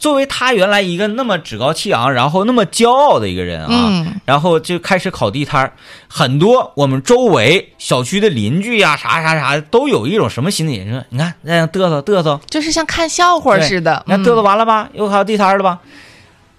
[0.00, 5.72] 作为他原来一个那么趾高气昂，然后那么骄傲的一个人啊，嗯然后就开始烤地摊儿，
[6.08, 10.88] 很多我们周围小区的邻居呀、啥啥啥，都有一种什么心理？
[10.90, 14.02] 说你看那样嘚瑟嘚瑟，就是像看笑话似的。
[14.06, 15.78] 你看嘚瑟嗯完了吧，又烤地摊儿了吧？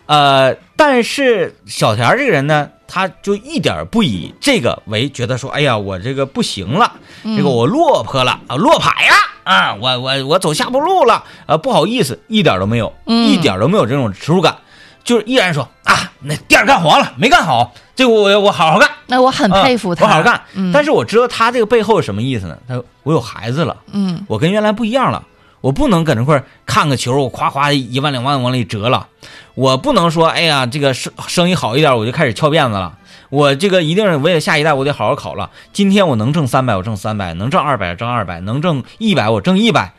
[0.06, 14.56] 呃，但是小田儿这个人呢，他就一点不以这个为觉得说，哎呀，我这个不行了，嗯这个我落魄了啊，落牌了啊，我我我走下坡路了，呃，不好意思，一点都没有，嗯一点都没有这种耻辱感，
[15.04, 18.89] 就是依然说啊，那店儿干黄了，没干好，这个我我好好干。
[19.08, 20.41] 那我很佩服他，啊我好好干。
[20.54, 22.58] 嗯，但是我知道他这个背后是什么意思呢？
[22.67, 25.23] 他说我有孩子了，嗯我跟原来不一样了，
[25.60, 29.08] 我不能搁那块儿看个球，我夸夸一万两万往里折了，
[29.56, 32.97] 我不能说哎呀这个生生意好一点我就开始翘辫子了。
[33.32, 35.52] 我这个一定是为了下一代，我得好好考了。
[35.72, 39.94] 今天我能挣三百，我挣三百；能挣二百，挣二百；能挣一百，我挣一百。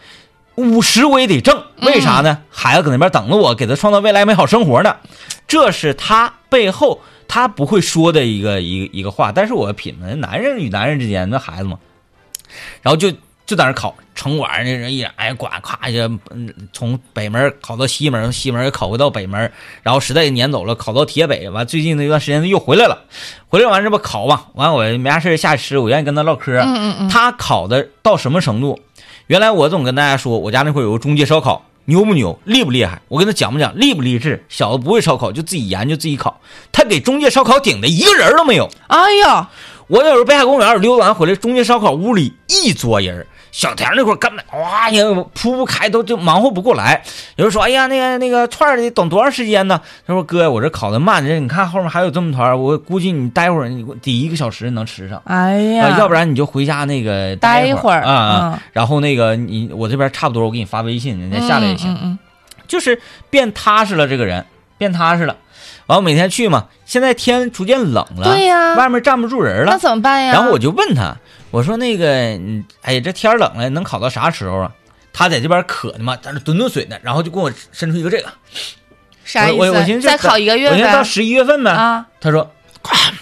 [0.56, 2.42] 五十我也得挣，为啥呢？
[2.50, 4.96] 孩子搁那边等着我，给他创造未来美好生活呢。
[5.48, 9.32] 这是他背后他不会说的一个一个一个话。
[9.32, 11.78] 但是我品呢，男人与男人之间那孩子嘛，
[12.82, 13.10] 然后就
[13.52, 21.50] 就在那烤城管那人一哎管，咔一下，嗯，从北门烤到西门，西门又烤回到北门，然后实在撵走了，烤到铁北。
[21.50, 23.02] 完最近那段时间又回来了，
[23.48, 26.50] 回来完这不烤嘛，完我没啥事下去吃，我愿意跟他唠嗑。
[26.60, 28.80] 嗯嗯嗯，他烤的到什么程度？
[29.26, 33.02] 原来我总跟大家说，我家那块有个中介烧烤，牛不牛，厉不厉害？
[33.08, 34.42] 我跟他讲不讲，励不励志？
[34.48, 36.40] 小子不会烧烤，就自己研究自己烤。
[36.72, 38.70] 他给中介烧烤顶的一个人都没有。
[38.86, 39.50] 哎呀，
[39.88, 47.02] 我有时候北海公园溜达完回来，中介烧烤屋里一桌人，小田那块根本哇呀铺不开，都就忙活不过来。
[47.36, 61.92] 有人说：“哎呀，那个那个串儿得等多长时间呢？”他说：“哥，我这烤的慢，这你看后面还有这么团，我估计你待会儿你得一个小时能吃上。”哎呀，啊，要不然你就回家那个待一会儿啊然后那个你我这边差不多，我给你发微信，你再下来也行。
[61.92, 62.18] 嗯嗯
[62.66, 64.42] 就是变踏实了，这个人
[64.78, 65.36] 变踏实了。
[65.86, 69.78] 完，我每天去嘛，现在天逐渐冷了，对呀外面站不住人了，那。
[69.78, 70.32] 怎么办呀？
[70.32, 71.16] 然后我就问他，
[71.50, 74.72] 我说那个，嗯哎呀，这天冷了，能烤到啥时候啊？
[75.12, 78.28] 他在这边渴呢嘛，在那吨吨水呢，然后就给我伸出一个这个，
[79.24, 80.08] 啥意思我我寻思思？
[80.08, 81.04] 再烤一个月我寻思到呗？
[81.04, 81.70] 十一月份呗。
[81.70, 82.50] 啊，他说，
[82.82, 83.12] 咵，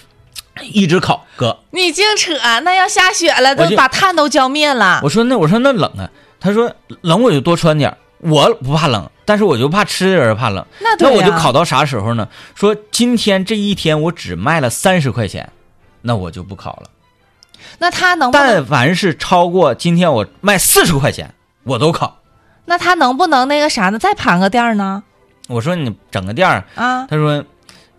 [0.62, 5.00] 一直烤，哥，你净扯，那要下雪了，都把炭都浇灭了。
[5.02, 10.66] 我说那我说那冷啊，他说冷我就多穿点我不怕冷，但是我就怕吃的人怕冷。
[10.80, 12.26] 那那我就烤到啥时候呢？
[12.56, 15.52] 说今天这一天我只卖了三十块钱，
[16.02, 16.90] 那我就不烤了。
[17.78, 18.32] 那他能？
[18.32, 22.18] 但凡是超过今天我卖四十块钱，我都烤。
[22.64, 24.00] 那他能不能那个啥呢？
[24.00, 25.04] 再盘个店儿呢？
[25.46, 27.44] 我说你整个店儿，啊，他说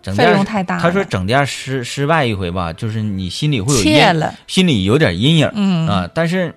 [0.02, 0.78] 整费店太大。
[0.78, 6.10] 他说整店儿失失败一回吧，就是你心里会有阴，切了，心里有点阴影嗯啊。
[6.12, 6.54] 但是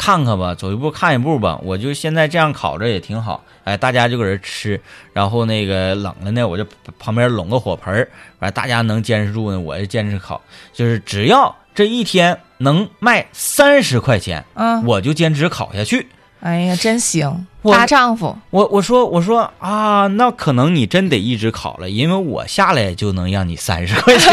[0.00, 1.60] 看看吧，走一步看一步吧。
[1.62, 4.80] 我就现在这样烤着也挺好，哎，大家就搁这吃，
[5.12, 6.64] 然后那个冷了呢，我就
[6.98, 8.08] 旁边拢个火盆儿，
[8.38, 10.40] 完大家能坚持住呢，我就坚持烤。
[10.72, 16.06] 就是只要这一天能卖三十块钱，嗯，我就坚持烤下去。
[16.42, 18.36] 哎呀，真行，大丈夫。
[18.50, 24.32] 我我说我说啊，那可能你真得一直考了，因为我下来就能让你三十块钱。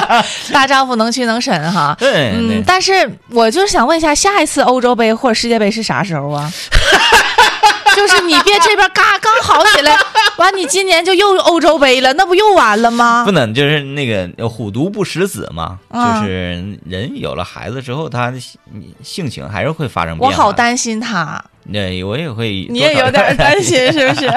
[0.52, 1.96] 大丈夫能屈能伸哈。
[1.98, 6.52] 对嗯，但是我就是想问一下，下一次欧洲杯或者世界杯是啥时候啊？
[7.96, 9.96] 就是你别这边嘎刚好起来，
[10.38, 13.32] 完你今年就又欧洲杯了，那不又完了吗不？
[13.32, 18.58] 能就是那个虎毒不食子嘛，啊就是人有了孩子之后，他的性
[19.02, 20.36] 性情还是会发生变化。
[20.36, 23.60] 我好，担心他，那，我也会，你也有点 担。
[23.62, 24.30] 心是不是？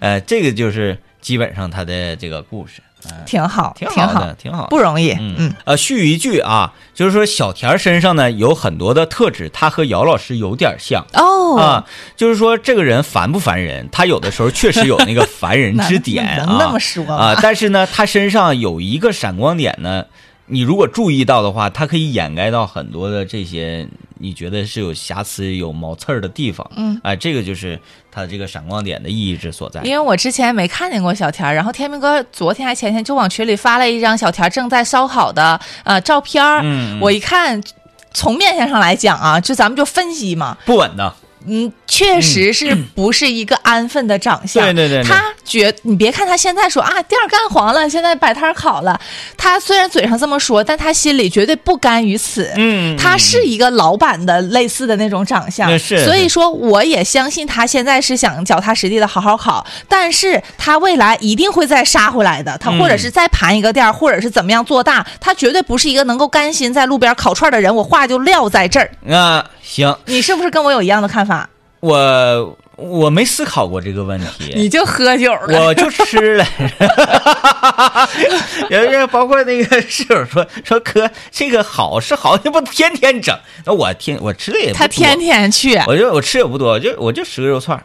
[0.00, 2.80] 呃，这个就是基本上他的这个故事，
[3.26, 4.66] 挺好，挺挺好的，挺好。
[4.68, 5.12] 不容易。
[5.12, 11.04] 嗯嗯，呃，续一句啊，就是说小田儿身上呢有很多的特质，他和姚老师有点像。
[11.14, 11.84] 哦，啊，
[12.16, 13.88] 就是说这个人烦不烦人？
[13.90, 20.04] 他有的时候确实有那个烦人之 点能那啊么说啊，但是呢，他身上有一个闪光点呢，
[20.52, 23.88] 你如果注意到的话，它可以掩盖到很多的这些
[24.18, 26.70] 你觉得是有瑕疵、有毛刺儿的地方。
[26.76, 29.80] 嗯，哎，这个就是它这个闪光点的意义之所在。
[29.82, 37.58] 因为我之前没看见过小田儿，然后天明哥昨天还前天就往群里发了一张小田儿正在烧烤的呃照片儿，嗯，我一看，
[38.12, 41.14] 从面相上来讲啊，就咱们就分析嘛，不稳当。
[41.46, 44.64] 嗯，确实是 不是一个安分的长相。
[44.64, 48.98] 对对对对他觉你别看他现在说啊，店儿干黄了，现在摆摊儿烤了，
[49.36, 52.50] 他虽然嘴上这么说，但他心里绝对不甘于此。
[52.56, 55.68] 嗯，他是一个老板的类似的那种长相
[56.04, 67.74] 所以说我也相信他现在是想脚踏实地的好好考，但是他未来一定会再杀回来的，他嗯或者是再盘一个店儿，或者是怎么样做大，他绝对不是一个能够甘心在路边烤串的人。
[67.74, 71.48] 我话就撂在这儿，啊，行，你是不是跟我有一样的看法？
[71.80, 74.52] 我我没思考过这个问题。
[74.54, 76.46] 你就喝酒了，我就吃了，
[78.68, 83.34] 有人包括那个室友说说哥这个好是好，你不天天整？
[83.64, 87.82] 那我天我吃的也他天天去我就我吃也不多，我就我就十个肉串儿，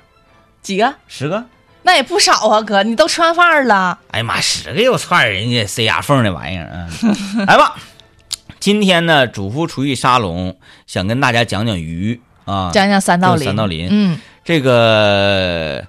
[0.62, 0.94] 几个？
[1.08, 1.42] 十个。
[1.84, 3.98] 那也不少啊，哥，你都吃完饭了。
[4.12, 6.84] 哎呀妈，十个肉串儿人家塞牙缝那玩意儿啊！
[7.48, 7.78] 来吧，
[8.60, 15.86] 今天呢，主妇厨艺沙龙想跟大家讲讲鱼啊，讲讲三道林，三道林嗯，这个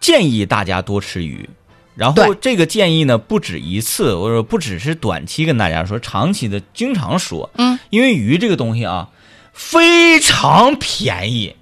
[0.00, 1.48] 建议大家多吃鱼。
[1.94, 7.50] 然后这个建议呢，不止一次，我说不只是短期跟大家说，长期的经常说。
[7.56, 9.08] 嗯，因为鱼这个东西啊，
[9.52, 11.56] 非常便宜，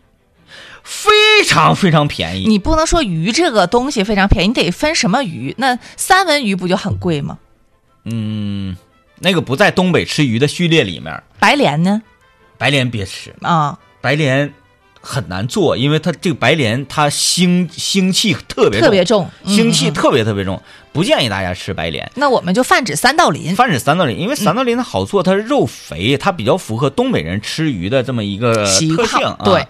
[0.83, 1.11] 非
[1.47, 2.47] 常非常便宜。
[2.47, 5.55] 你不能说鱼这个东西非常便宜，你得分什么鱼。
[5.57, 7.39] 那三文鱼不就很贵吗？
[8.05, 8.77] 嗯，
[9.19, 12.03] 那个不在东北吃鱼的序列里面，白鲢呢？
[12.59, 14.53] 白鲢别吃，啊，白鲢
[15.01, 18.87] 很难做，因为它这个白鲢它腥腥气特别重。
[18.87, 20.61] 特别重，腥气特别特别重，
[20.97, 22.11] 不建议大家吃白鲢。
[22.15, 23.55] 那我们就泛指三道鳞。
[23.55, 29.39] 泛指三道鳞，因为三道鳞它好做，它肉肥，它比较符合东北人吃鱼的这么一个特性啊。
[29.45, 29.67] 对，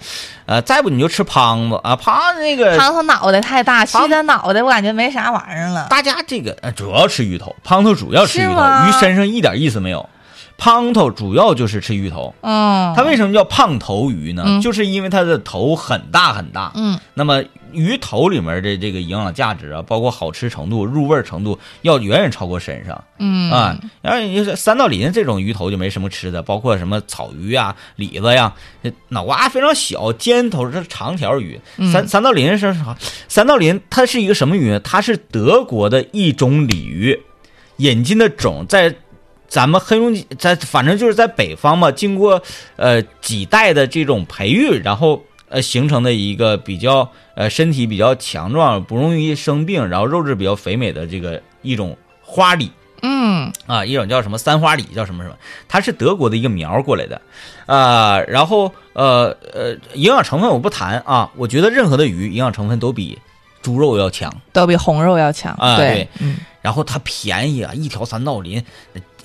[0.47, 5.89] 呃，再不你就吃胖子啊，胖子那个胖头脑袋太大，胖去他脑袋，我感觉没啥玩意儿了。
[5.91, 10.09] 大家这个呃主要吃鱼头，胖头主要吃鱼头，鱼身上一点意思没有。
[10.59, 14.43] 胖头主要就是吃鱼头，嗯，它为什么叫胖头鱼呢？
[14.47, 16.73] 嗯就是因为它的头很大很大。
[16.75, 17.43] 嗯，那么
[17.73, 23.05] 鱼头里面的这个营养价值啊，包括好吃程度、入味程度，要远远超过身上。
[23.19, 31.61] 嗯啊，然后你就是三道鳞这种鱼头就没什么吃的，包括什么草鱼啊、李子呀，这脑瓜非常小，尖头是长条鱼。
[31.77, 32.97] 嗯三三道鳞是啥？
[33.29, 34.81] 三道鳞它是一个什么鱼呢？
[34.81, 37.21] 它是德国的一种鲤鱼，
[37.77, 38.95] 引进的种在。
[39.49, 42.43] 咱们黑龙江在反正就是在北方嘛，经过
[42.77, 52.71] 呃几代的这种培育，然后呃形成的一个比较呃身体比较强壮、不容易生病，然后肉质比较肥美的这个一种花鲤。
[53.03, 53.53] 嗯。
[53.67, 55.37] 啊，一种叫什么三花鲤，叫什么什么，
[55.69, 57.21] 它是德国的一个苗过来的，
[57.67, 63.19] 啊，然后呃呃，营养成分我不谈啊，我觉得任何的鱼营养成分都比
[63.63, 65.55] 猪肉要强，都比红肉要强。
[65.57, 68.65] 对啊对，嗯，然后它便宜啊，一条三道鳞，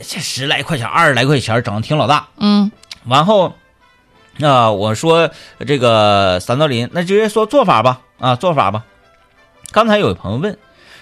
[0.02, 2.28] 这十来块钱、二十来块钱，整的挺老大。
[2.38, 2.72] 嗯
[3.06, 3.54] 完后，
[4.38, 5.32] 那、我说
[5.66, 8.86] 这个三道鳞，那直接说做法吧，啊，做法吧。
[9.72, 10.58] 刚才有朋友问，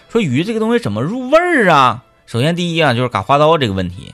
[0.09, 2.03] 说鱼这个东西怎么入味儿啊？
[2.25, 4.13] 首先第一啊，就是嘎花刀这个问题。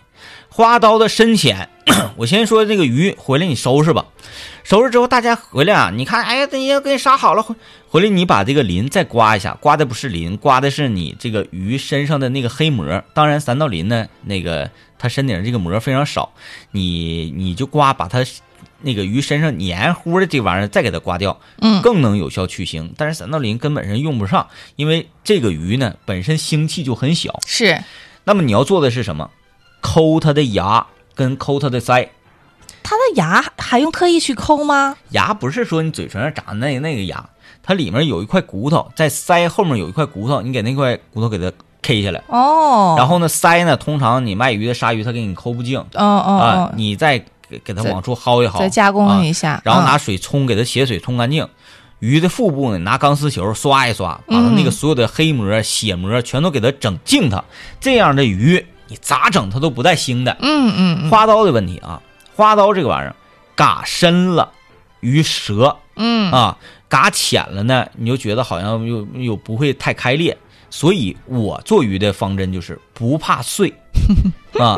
[0.55, 1.67] 花刀的深浅，
[2.15, 4.05] 我先说这个鱼回来你收拾吧，
[4.63, 7.53] 收拾之后大家回来啊，你看，哎呀，人家给你杀好了，回
[7.89, 13.03] 回来你把这个鳞再刮一下，刮的不是鳞，刮的是你这个鱼身上的那个黑膜。
[13.13, 16.31] 当然三道鳞呢，那个它身顶这个膜非常少，
[16.71, 18.23] 你你就刮把它
[18.79, 22.91] 那个鱼身上黏糊的这玩意儿再给它刮掉，嗯更能有效去腥。
[22.95, 24.47] 但是三道鳞根本上用不上，
[24.77, 27.41] 因为这个鱼呢本身腥气就很小。
[27.45, 27.83] 是
[28.23, 29.29] 那么你要做的是什么？
[29.85, 30.83] 抠它的牙
[31.13, 32.09] 跟抠它的腮。
[32.81, 34.95] 它的牙还用特意去抠吗？
[35.11, 37.23] 牙不是说你嘴唇上长的那那个牙，
[37.61, 41.51] 它里面有一块骨头，在腮后面有一块骨头，你给那块骨头给它
[41.83, 42.23] K 下来。
[42.27, 51.47] 哦，然后呢，腮呢，通常你卖鱼的鲨鱼它给你抠不净哦哦啊哦，，你再给给它往出薅一薅，再加工啊一下，然后嗯拿水冲，给它血水冲干净。
[51.99, 57.43] 鱼的腹部呢，拿钢丝球刷一刷，把它那个嗯所有的黑膜、血膜全都给它整净它。
[57.79, 60.35] 这样的鱼，你咋整它都不带腥的。
[60.41, 62.01] 嗯嗯嗯花刀的问题啊，
[62.35, 63.15] 花刀这个玩意儿，
[63.55, 64.51] 嘎深了，
[64.99, 66.57] 鱼舌嗯啊；
[66.87, 70.37] 嘎浅了呢，你就觉得好像又又不会太开裂。
[70.69, 73.73] 所以我做鱼的方针就是不怕碎
[74.59, 74.77] 啊。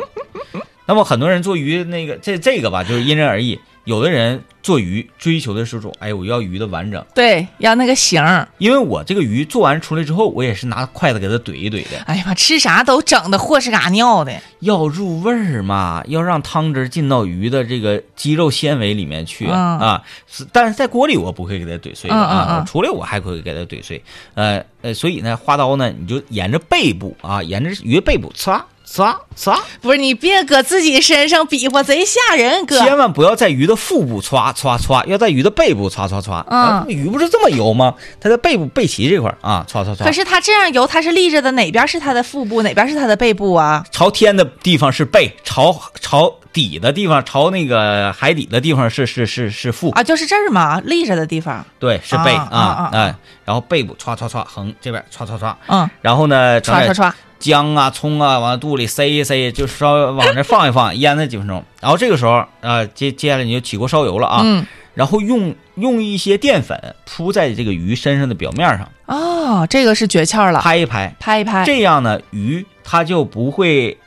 [0.86, 3.60] 那么很多人做鱼那个这这个吧，就是因人而异。
[3.88, 7.02] 有的人做鱼追求的是种，哎，我要鱼的完整。
[7.16, 8.46] 对，要那个形儿。
[8.58, 14.34] 因为我这个鱼做完出来之后，我也是拿筷子给它怼一怼的，哎呀妈，吃啥都整的和是嘎尿的。
[14.60, 20.04] 要入味儿嘛，要让汤汁进到鱼的这个肌肉纤维里面去、嗯啊。
[20.28, 24.04] 是但是在锅里我不会给它怼碎的啊，出来我还会给它怼碎。
[24.34, 32.80] 呃呃，所以呢，花刀呢，你就沿着背部啊，沿着鱼背部呲呲呲，不是你别搁自己身上比划，贼吓人，哥。
[32.80, 36.44] 千万不要在鱼的腹部歘歘歘，要在鱼的背部歘歘歘。
[36.48, 37.94] 嗯啊鱼不是这么游吗？
[38.22, 40.04] 它在背部背鳍这块儿啊，歘歘歘。
[40.06, 43.84] 可是它这样游，它是立着的，哪边是它的腹部，哪边是它的背部啊？
[43.92, 51.64] 朝天的地方是背，朝朝底的地方，朝那个海底的地方是是是是腹，啊，就是这儿嘛，立着的地方。
[51.78, 57.12] 对，是背啊啊啊哎，然后背部歘歘歘横这边歘歘歘，嗯，然后呢，歘歘歘。
[57.40, 61.64] 姜啊、葱啊往肚里塞一塞，就稍微往那放一放，腌那几分钟。
[61.82, 71.64] 然后这个时候啊，接接下来你就起锅烧油了啊，嗯，然后用用一些淀粉铺在这个鱼身上的表面上，哦，这个是诀窍了，拍一拍，拍一拍。
[71.66, 73.98] 这样呢，鱼它就不会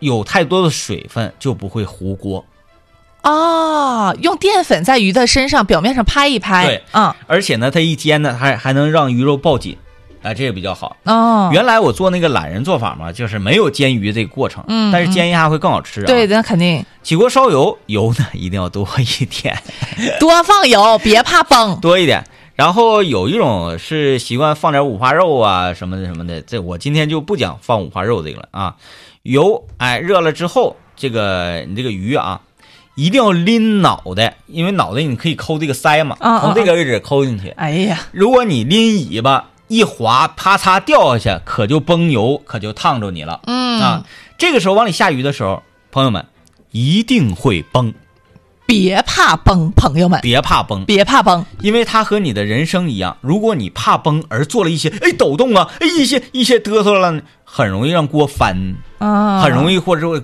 [0.00, 2.44] 有太多的水分，就不会糊锅。
[3.22, 6.66] 哦，用淀粉在鱼的身上表面上拍一拍。
[6.66, 9.76] 对，嗯，而且呢，它一煎呢，还还能让鱼肉爆紧，
[10.26, 10.96] 啊，这个比较好。
[11.04, 16.06] 哦，原来我做那个懒人做法嘛，就是没有煎鱼这个过程，嗯但是煎一下会更好吃啊。
[16.06, 19.56] 对，，那肯定起锅烧油，油呢一定要多一点，
[20.18, 21.78] 多放油，别怕崩。
[21.80, 22.24] 多一点。
[22.56, 28.76] 然后有一种是习惯放点五花肉啊什么的什么的，这我今天就不讲放五花肉这个了啊。
[29.22, 32.40] 油哎热了之后，这个你这个鱼啊，
[32.94, 37.50] 一定要拎脑袋，因为脑袋你可以抠这个腮嘛，从这个位置抠进去。
[37.50, 43.40] 哎呀，如果你拎尾巴一滑，啪嚓掉下去，可就崩油，可就烫着你了。
[43.46, 44.04] 嗯啊，
[44.38, 46.24] 这个时候往里下鱼的时候，朋友们
[46.70, 47.92] 一定会崩，
[48.66, 51.44] 别怕崩，朋友们，别怕崩，别怕崩。
[51.60, 59.78] 因为它和你的人生一样，如果你怕崩而做了一些哎抖动啊，哎一些一些嘚瑟了，很容易让锅翻，啊，很容易。
[59.78, 60.20] 或者说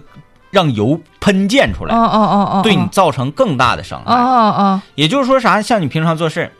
[0.50, 4.22] 让油喷溅出哦来，哦哦哦，对你造成更大的伤哦害。
[4.22, 5.62] 哦哦，也就是说啥？
[5.62, 6.52] 像你平常做事儿，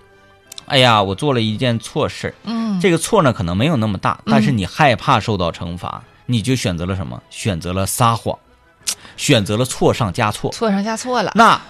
[0.66, 2.34] 哎呀，我做了一件错事儿。
[2.44, 7.22] 嗯，这个错呢可能没有那么大，但是你害怕受到惩罚，你就选择了什么？
[7.30, 8.38] 选择了撒谎，
[9.16, 11.32] 选择了错上加错，错上加错了。
[11.34, 11.60] 那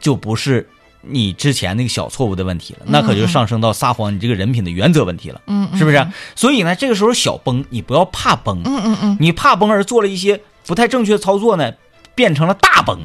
[0.00, 0.68] 就不是
[1.00, 6.06] 你之前那个小错误的问题了，那可就上升到撒谎你这个人品的原则问题了，嗯，嗯是不是？
[6.34, 11.72] 所以呢，这个时候小崩，你不要怕崩，嗯嗯嗯，你怕崩而做了一些不太正确的操作呢，
[12.14, 12.98] 变成了大崩，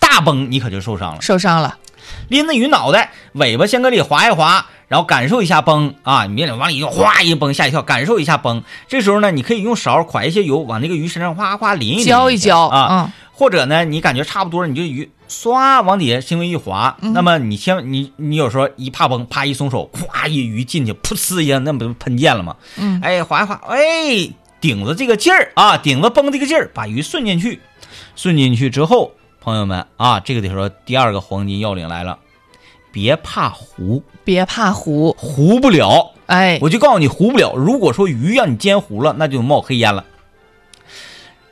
[0.00, 1.20] 大崩你可就受伤了。
[1.20, 1.78] 受伤了。
[2.28, 6.24] 拎着鱼脑袋，尾巴先搁里划一划，然后感受一下崩啊！
[6.26, 8.62] 你别往里一哗一崩，吓一跳，感受一下崩。
[8.86, 16.96] 这时候呢，你可以用勺㧟一些油往那个鱼身上哗哗淋一淋浇一浇啊，嗯或者呢，你感觉差不多了，你就鱼唰往底下轻微一滑。
[17.00, 22.54] 嗯那么你先你你有时候一怕崩，啪一松手，咵一鱼进去，噗呲一下，那不就喷溅了吗？
[22.76, 24.30] 嗯，哎，划一划，哎，
[24.60, 27.58] 顶着这个劲儿啊，顶着崩这个劲儿，把鱼顺进去，
[28.14, 32.20] 顺进去之后，朋友们啊，这个得说第二个黄金要领来了，
[32.94, 35.12] 别怕糊，别怕糊。
[35.18, 37.56] 糊不了，哎，我就告诉你糊不了。
[37.56, 40.04] 如果说鱼让你煎糊了，那就冒黑烟了。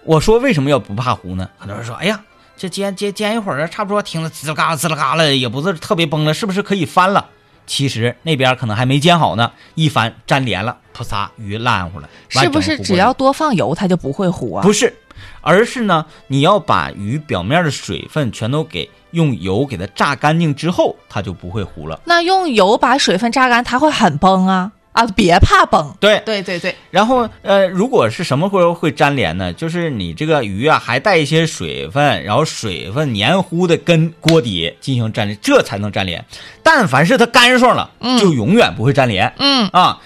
[0.04, 1.50] 我说为什么要不怕糊呢？
[1.58, 2.22] 很多人说，哎呀，
[2.56, 7.28] 这煎煎煎一会儿，差不多听着滋啦嘎啦滋啦嘎啦，也不是特别崩了，是不是可以翻了？
[7.66, 12.08] 其实那边可能还没煎好呢，一翻粘连了，噗嚓，鱼烂乎了。
[12.28, 14.62] 是不是只要多放油，它就不会糊啊？
[14.62, 14.94] 不是，
[15.40, 22.00] 而是呢，你要把鱼表面的水分全都给用油给它炸干净之后，它就不会糊了。
[22.04, 25.06] 那用油把水分榨干，它会很崩啊啊！
[25.16, 29.50] 别怕崩，对，对对对，然后呃，如果是什么会会粘连呢？
[29.52, 36.22] 就是你这个鱼啊还带一些水分，然后水分黏糊的跟锅底进行粘连，这才能粘连。
[36.62, 37.90] 但凡是它干爽了，
[38.20, 39.32] 就永远不会粘连。
[39.38, 39.98] 嗯啊，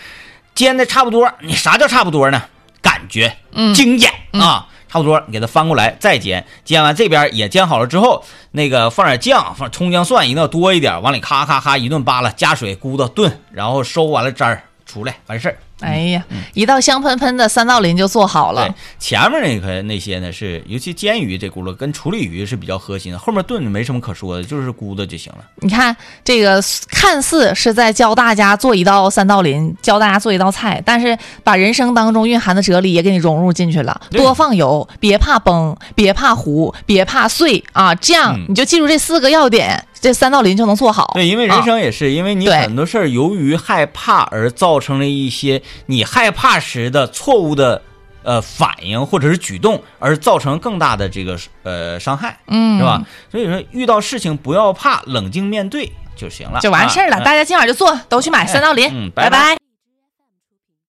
[0.54, 2.40] 煎的差不多，你啥叫差不多呢？
[2.80, 15.58] 感觉，嗯经验啊，差不多，你给它翻过来再煎，煎完这边也煎好了之后，那个放点酱，放葱姜蒜一定要多一点，往里咔咔咔一顿扒拉，加水咕嘟炖，然后收完了汁儿出来完事儿。
[15.80, 16.24] 哎呀，
[16.54, 25.44] 一道香喷喷的三道鳞就做好对了。，前面那个那些呢是，尤其煎鱼这轱辘跟处理鱼是比较核心的，后面炖没什么可说的，就是咕的就行了。
[25.56, 34.00] 你看这个，看似是在教大家做一道三道鳞，教大家做一道菜，但是把人生当中蕴含的哲理也给你融入进去了。
[34.10, 37.94] 多放油，别怕崩，别怕糊，别怕碎啊！
[37.94, 41.10] 这样嗯你就记住这四个要点，这三道林就能做好。
[41.14, 47.82] 对，因为人生也是，因为你很多事儿由于害怕而造成了一些你害怕时的错误的
[48.22, 53.02] 呃反应或者是举动，而造成更大的这个呃伤害，嗯，是吧？
[53.32, 57.16] 所以说遇到事情不要怕，冷静面对就行了，就完事儿了。
[57.16, 58.88] 啊大家今晚就做，都去买三道林。
[58.92, 59.65] 嗯拜拜拜拜